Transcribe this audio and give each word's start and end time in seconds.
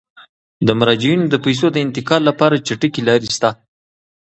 د 0.67 0.69
مراجعینو 0.79 1.25
د 1.29 1.35
پيسو 1.45 1.67
د 1.71 1.77
انتقال 1.85 2.21
لپاره 2.29 2.63
چټکې 2.67 3.01
لارې 3.07 3.29
شته. 3.35 3.49